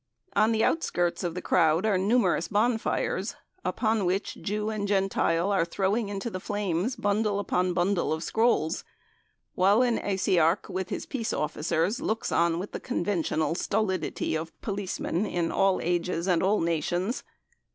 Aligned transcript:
On 0.35 0.51
the 0.51 0.63
outskirts 0.63 1.23
of 1.23 1.35
the 1.35 1.43
crowd 1.43 1.85
are 1.85 1.95
numerous 1.95 2.47
bonfires, 2.47 3.35
upon 3.63 4.03
which 4.03 4.41
Jew 4.41 4.71
and 4.71 4.87
Gentile 4.87 5.51
are 5.51 5.63
throwing 5.63 6.09
into 6.09 6.31
the 6.31 6.39
flames 6.39 6.95
bundle 6.95 7.37
upon 7.37 7.75
bundle 7.75 8.11
of 8.11 8.23
scrolls, 8.23 8.83
while 9.53 9.83
an 9.83 9.99
Asiarch 9.99 10.67
with 10.69 10.89
his 10.89 11.05
peace 11.05 11.33
officers 11.33 12.01
looks 12.01 12.31
on 12.31 12.57
with 12.57 12.71
the 12.71 12.79
conventional 12.79 13.53
stolidity 13.53 14.33
of 14.33 14.59
policemen 14.61 15.23
in 15.27 15.51
all 15.51 15.79
ages 15.83 16.25
and 16.27 16.41
all 16.41 16.61
nations. 16.61 17.23